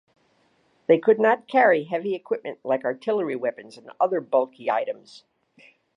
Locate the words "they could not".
0.87-1.47